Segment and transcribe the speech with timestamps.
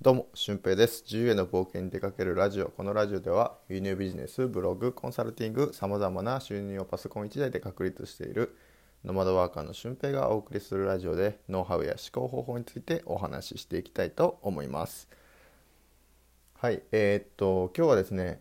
[0.00, 1.02] どうも、俊平です。
[1.02, 2.68] 自由への冒険に出かけるラジオ。
[2.68, 8.56] このラジオでは、輸入ビジネス、ブログ、コンサルティング、様々な収入をパソコン1台で確立している
[9.02, 15.08] ノマドワーカーの俊平がお送りするラジオで、ノウハウや思考方法についてお話ししていきたいと思います。
[16.54, 18.40] はい、えーっと、今日はですね、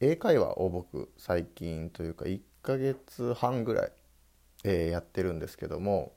[0.00, 3.92] 英会話を僕、最近というか、1ヶ月半ぐらい、
[4.64, 6.12] えーやってるんですけども、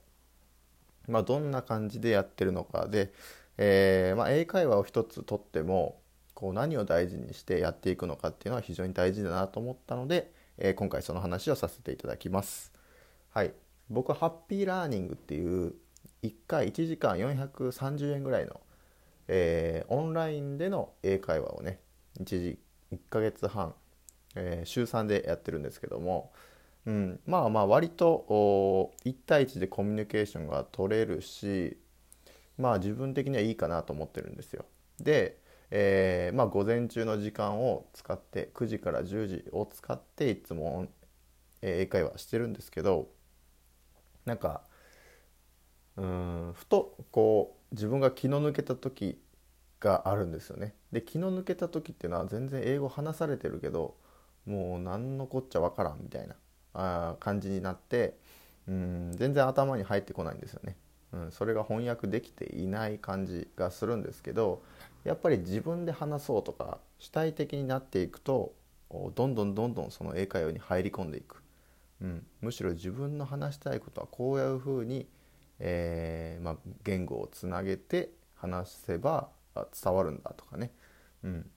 [1.06, 3.14] まあ、どんな感じでやってるのかで、
[3.58, 6.00] えーまあ、英会話を一つとっても
[6.34, 12.72] こう何を大事にしてやっていくのかっていうのは非常に大事だなと思ったので、えー今回その話をさせていただきます。
[13.30, 13.52] はい、
[13.90, 15.74] 僕はハッピーラーニングっていう
[16.22, 18.60] 1回1時間430円ぐらいの、
[19.26, 21.80] えーオンラインでの英会話をね
[22.20, 22.58] 1時
[22.92, 23.74] 1ヶ月半、
[24.36, 26.30] えー週3でやってるんですけども、
[26.86, 31.76] うん、まあまあ割と1対1でコミュニケーションが取れるし
[32.58, 34.64] まあ自分的にはいいかなと思ってるんですよ。
[35.00, 35.40] で、
[35.70, 40.88] えーまあ午前中の時間を使って9時から10時を使っていつも、
[41.62, 43.08] え英会話してるんですけど
[44.24, 44.62] なんか
[45.96, 49.20] うんふとこう自分が気の抜けた時
[49.80, 50.74] があるんですよね。
[50.92, 53.96] で気の抜けた時っていうのは全然英語話されてるけど
[54.46, 56.36] もう何のこっちゃわからんみたいな
[56.74, 58.18] あ感じになって
[58.68, 60.76] うん全然頭に入ってこないんですよね。
[61.12, 64.62] うん、それが翻訳できていない感じがするんですけど
[65.04, 68.52] やっぱり自分で話そうとか主体的になっていくと
[69.14, 71.42] どんどんどんどんその英会話に入り込んでいく、
[72.02, 75.08] うん、むしろ自分の話したいことはこういうふうに、
[75.58, 80.72] えーまあ、言語をつなげて話せば伝わるんだとかね、
[81.22, 81.50] うん、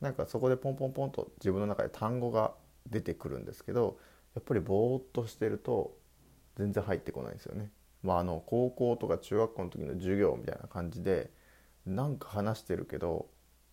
[0.00, 2.52] なんかそこでポンポンポンと自分の中で単語が
[2.88, 3.98] 出てくるんですけど
[4.34, 5.96] やっぱりぼーっとしてると
[6.56, 7.70] 全然入ってこないんですよね。
[8.04, 11.30] まあ、あの高校とか中学校の時の授業みたいな感じで
[11.86, 13.26] なんか話してるけど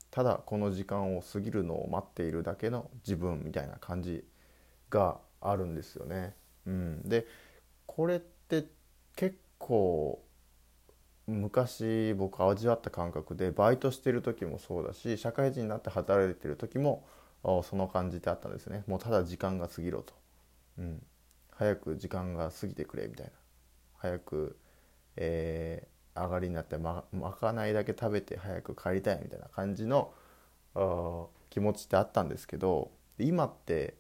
[0.10, 4.24] ただこの時間を過ぎるのを待っているだけの自分みたいな感じ
[4.90, 6.36] があるんですよね。
[6.66, 7.28] うん、で
[7.86, 8.66] これって
[9.16, 10.24] 結構
[11.28, 17.06] 昔僕味わった感覚でバイトしてる時もそうだし社会人になって働いてる時も
[17.44, 18.84] その感じってあったんですね。
[18.88, 20.14] もうただ時間が過ぎろと、
[20.78, 21.04] うん、
[21.52, 23.32] 早く時間が過ぎてくれみたいな。
[24.02, 24.58] 早く、
[25.16, 30.14] えー上がりになってままかないだけ食べて早く帰りたいみたいな感じの
[31.50, 33.96] 気持ちってあったんですけど今って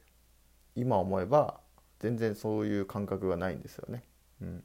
[0.75, 1.59] 今思えば
[1.99, 4.03] 全然そういう感覚がないんですよね。
[4.41, 4.63] うん、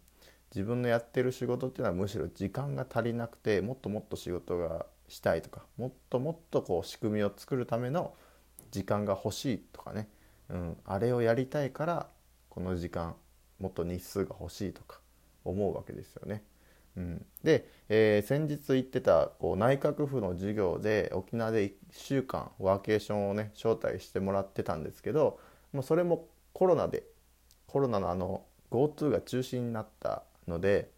[0.55, 8.15] 自分のやってる仕事っていうのはむしろ時間が足りなくてもっともっと仕事がしたいとかもっともっとこう仕組みを作るための
[8.71, 10.09] 時間が欲しいとかね、
[10.49, 12.09] うん、あれをやりたいから
[12.49, 13.15] この時間
[13.61, 15.01] もっと日数が欲しいとか
[15.49, 16.43] 思うわけですよね。
[16.97, 25.39] うん、で、えー先日言ってたこう内閣府の授業で沖縄で1週間ワーケーションをね招待してもらってたんですけど
[25.73, 27.05] もうそれもコロナで
[27.67, 30.91] コロナのあの GoTo が中止になったので、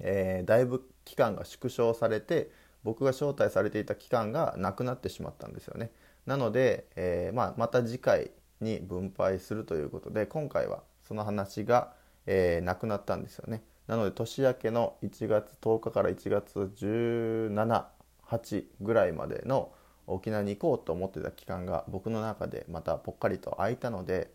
[0.00, 2.50] えーだいぶ期間が縮小されて
[2.82, 5.90] 僕が招待されていた期間がなくなってしまったんですよね。
[6.26, 11.93] なので、えーまあ、また次回に分配するということで今回はその話が、
[12.26, 13.62] えーなくなったんですよね。
[13.86, 19.72] なので年明けの1月10日から1月178ぐらいまでの
[20.06, 24.32] 沖縄に行こうと思ってた期間が僕の中でまたぽっかりと空いたので、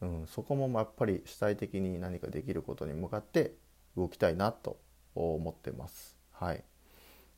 [0.00, 3.54] うん、そこもやっぱり主体的に何かできることに向かって
[3.96, 4.78] 動きたいなと
[5.14, 6.18] 思ってます。
[6.32, 6.64] はい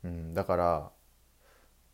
[0.04, 0.90] うん、だから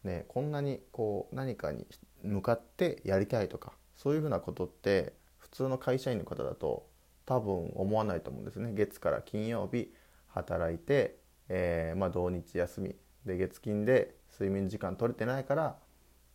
[0.05, 1.87] ね、こんなにこう何かに
[2.22, 6.87] 向かってやりたいとかそういうふうなことって普通の会社員の方だと
[7.31, 8.73] 多分思わないと思うんですね。
[8.73, 9.95] 月から金曜日
[10.27, 15.77] 働いて、えーまあ、土日休みで月金で睡眠時間取れてないから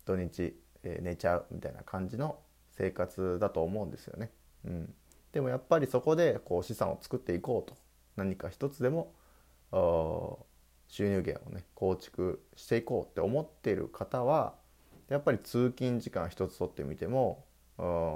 [0.06, 2.40] 土日、えー寝ちゃうみたいな感じの
[2.72, 4.32] 生活だと思うんですよね。
[4.64, 4.94] うん、
[5.34, 7.76] でもやっぱりそこでこう資産を作っていこうと。
[8.16, 9.14] 何か一つでも
[10.88, 14.56] 収入源をね構築していこうって思っている方は
[15.10, 17.44] やっぱり通勤時間一つ取ってみても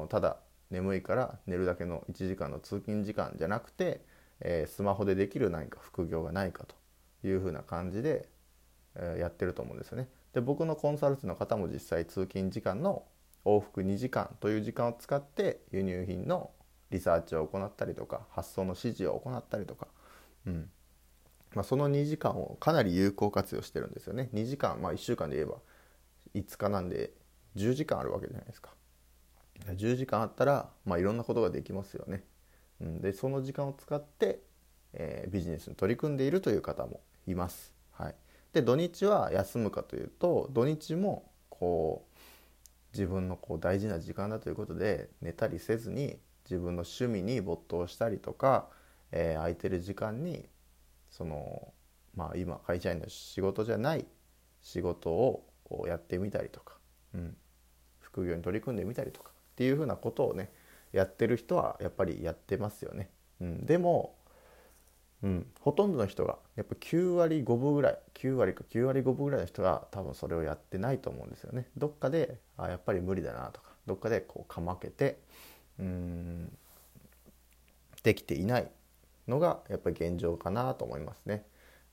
[0.10, 0.38] ただ
[0.72, 4.02] 眠いから寝るだけの1時間の通勤時間じゃなくて、
[4.42, 6.76] えースマホでできる何か副業がないかと
[7.28, 8.30] いうふうな感じで、
[8.96, 10.10] えーやってると思うんですよね。
[10.34, 13.04] で僕のコンサルティの方も実際通勤時間の
[13.46, 16.52] 往復2時間という時間を使って輸入品の
[16.92, 19.88] リサーチを行ったりとか発送の指示を行ったりとか、
[20.46, 20.70] うん。
[21.56, 24.30] まあ、その2時間をかなり有効活用してるんですよね。
[24.34, 25.58] 2時間、まあ、1週間で言えば
[26.36, 27.12] 5日なんで
[27.56, 28.72] 10時間あるわけじゃないですか。
[29.68, 32.24] 10時間あったら、まあ、いろんなことができますよね、
[32.82, 34.40] うん、でその時間を使って、
[34.94, 38.16] えービジネスに取り組んでいるという方もいます、はい、
[38.54, 42.18] で土日は休むかというと土日もこう
[42.94, 48.68] 自分のこう大事な時間だということで寝たりせずに自分の趣味に没頭したりとか、
[49.12, 50.48] えー、空いてる時間に
[51.12, 51.74] その
[52.16, 54.06] まあ今会社員の仕事じゃない
[54.62, 55.44] 仕事を
[55.88, 56.76] やってみたりとか、
[57.14, 57.38] うん、
[58.00, 60.50] 副業に取り組んでみたりとかっていうふうなことをね
[60.94, 63.10] やってる人はやっぱりやってますよね。
[63.42, 64.16] うん、でも
[65.22, 75.20] うん、ほとんどの人がやっぱ9割5分ぐらい9割か9割5分ぐらいの人が多分それをやってないと思うんですよねどっかであやっぱり無理だなとかどっかでこうかまけて
[75.78, 76.58] うん
[78.02, 78.72] できていない
[79.28, 81.44] のがやっぱり現状かなと思いますね。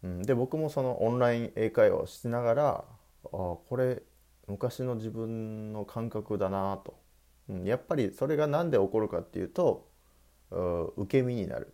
[0.04, 2.84] うん、で僕もそのオンライン英会話をしながら
[3.24, 4.02] あこれ
[4.46, 6.94] 昔の自分の感覚だなと、
[7.64, 9.88] やっぱりそれが何で起こるかっていうと
[10.96, 11.72] 受け身になる。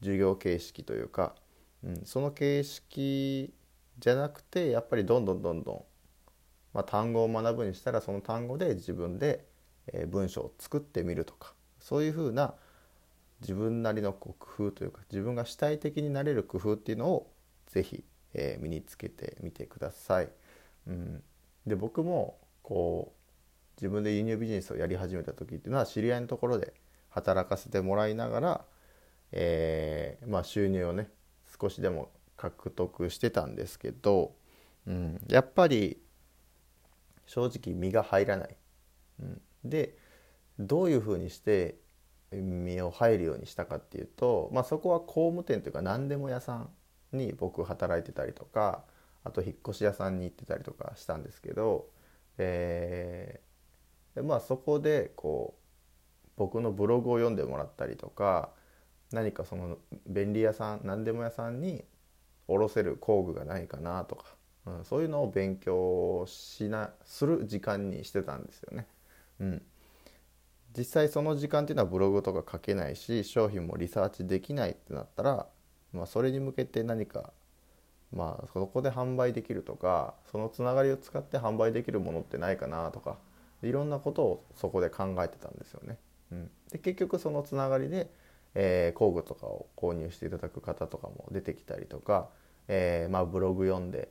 [0.00, 1.36] 授業形式というか、
[1.84, 3.54] うん、その形式
[3.98, 5.84] じゃなくてやっぱりどんどんどんどん、
[6.74, 9.46] まあ、単語を学ぶにしたらその単語で自分で、
[10.08, 11.54] 文章を作ってみるとか。
[11.80, 12.54] そういうふうな
[13.40, 17.32] 自分なりのこう工夫というか自分が主体的になれる工夫っていうのを
[17.66, 18.04] 是非、
[18.34, 20.28] えー、身につけてみてください。
[20.86, 21.22] うん、
[21.66, 23.21] で僕もこう
[23.76, 26.74] 自分で輸入ビジネスをやり始めた時っていうのは知り合いのところで
[27.10, 28.64] 働かせてもらいながら
[29.32, 31.08] えー、まあ、収入をね
[31.60, 34.34] 少しでも獲得してたんですけど、
[34.86, 35.98] うん、やっぱり
[37.26, 38.56] 正直身が入らない。
[39.20, 39.96] うん、で
[40.58, 41.76] どういうふうにして
[42.30, 46.70] 身を入るようにしたかっていうと、まあ、そこは工務店というか何でも屋さん
[47.12, 48.84] に僕働いてたりとか
[49.22, 51.88] あと引っ越し屋さんに行ってたりとかしたんですけど、
[52.38, 53.51] えー、
[54.14, 55.62] でまあそこでこう
[56.36, 58.50] 僕のブログを読んでもらったりとか
[59.12, 61.84] 何かその便利屋さん何でも屋さんに
[62.48, 64.24] 卸せる工具がないかなとか、
[64.66, 68.86] うん、そういうのを勉強しなする時間にしてたんですよね。
[69.40, 69.62] うん、
[70.76, 75.46] 実際その時間っていうのはブログとか書けないし商品もリサーチできないってなったら、
[75.92, 77.32] まあ、それに向けて何か、
[78.12, 83.18] まあ、そこで販売できるとかそのつながりを使って販売できるものってないかなとか
[83.62, 85.98] いろんなことをそこで考えてたんですよね。
[86.32, 88.10] うん、で結局そのつながりで
[88.54, 92.28] えー、工具とかを購入していただく方とかも出てきたりとか、
[92.68, 94.10] えー、まあ、ブログ読んで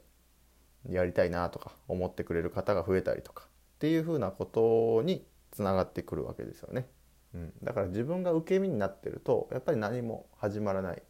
[0.89, 3.47] やりたいなとか思ってくれる方が増えたりとかっ
[3.79, 6.87] ていうふうなことにつながってくるわけですよね。
[7.33, 11.01] うん、だから自分が受け身になってるとやっぱり何も始まらない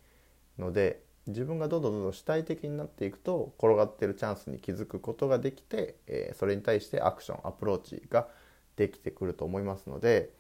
[0.60, 8.28] ので自分がどんどんどんどん主体的になっていくと転がってるチャンスに気づくことができて、えー、それに対してアクションアプローチが
[8.76, 10.32] できてくると思いますので、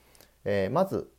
[0.43, 1.11] えー、まず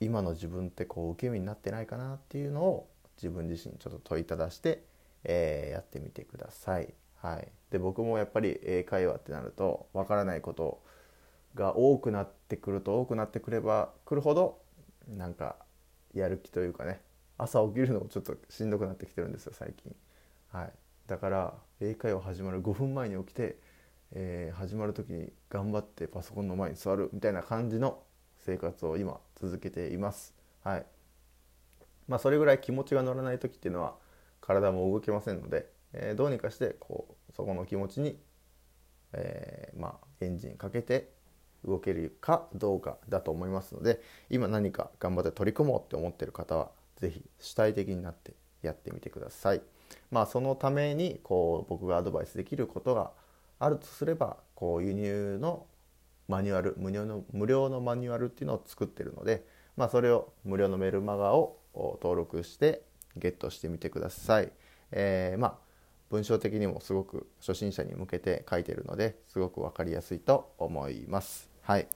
[0.00, 4.82] 今の自分ってこう受け身になってないかなっていうのを自分自身ちょっと問いただして、
[5.24, 6.92] えー、やってみてください。
[7.22, 10.82] はい、で僕もやっぱり英会話ってなるとわからないこと
[11.54, 14.58] が多くなってくると多くなってくればくるほど
[15.08, 15.56] なんか
[16.14, 17.00] やる気というかね
[17.38, 19.94] 朝起きるのもちょっとしんどくなってきてるんですよ最近。
[20.52, 20.72] はい、
[21.06, 23.58] だから英会話始まる5分前に起きて、
[24.12, 28.02] えー、始まる時に頑張ってパソコンの前に座るみたいな感じの
[28.38, 30.34] 生活を今続けています。
[30.62, 30.86] はい
[32.08, 33.96] まあ、それぐらい気持ちが乗らない時っていうのは
[34.40, 38.18] 体も動けませんので、えー、どうにかしてこうそこの気持ちに、
[39.12, 41.10] えー、まあ、エンジンかけて
[41.64, 44.00] 動けるかどうかだと思いますので
[44.30, 49.62] 今何か頑張って取り組もうって思ってる方は是非主体的になってやってみてください。
[50.10, 53.10] まあ、そのためにこう僕がアドバイスできることが
[53.58, 55.66] あるとすればこう輸入の
[56.28, 59.44] マニュアル無料の無料のマニュアルっていうのを作ってるので、
[59.76, 62.82] まあ、それを無料のメルマガを登録して
[63.16, 64.50] ゲットしてみてください。
[64.92, 65.66] えー、まあ
[66.10, 71.48] 文章的にもすごく初心者に向けて書いてるのですごく分かりやすいと思います。
[71.62, 71.88] はい。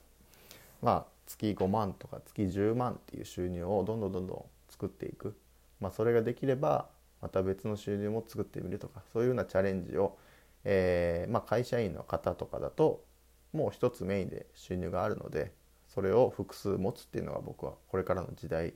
[0.83, 4.45] まあ月5万とか月10万っていう収入をどんどんどんどん
[4.81, 5.37] 作っていく。
[5.79, 6.89] まあそれができれば
[7.21, 10.19] また別の収入も作ってみるとかそういうようなチャレンジを、
[10.65, 13.05] えー、まあ、会社員の方とかだと
[13.53, 15.53] もう一つメインで収入があるので
[15.87, 18.75] それを複数持つっていうのが僕はこれからの時代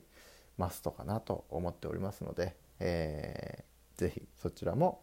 [0.57, 5.01] マストかなと思っておりますので、えー、ぜひそちらも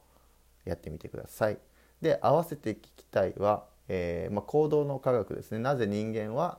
[0.64, 1.58] やってみてください。
[2.00, 6.58] で合わせて聞きたいは、えー、まあ、行動の科学ですねなぜ人間は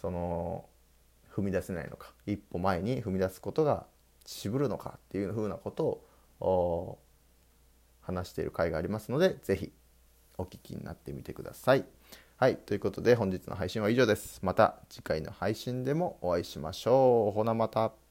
[0.00, 0.64] その
[1.34, 3.86] 踏み出せないのか一歩前に踏み出すことが
[4.24, 6.04] 渋るのかっていうふうなこと
[6.40, 6.98] を
[8.02, 9.72] 話している回がありますので是非
[10.38, 11.84] お聞きになってみてください。
[12.36, 12.56] はい。
[12.56, 14.40] ということで本日の配信は以上です。
[14.42, 17.32] また次回の配信でもお会いしましょう。
[17.32, 18.03] ほなまた。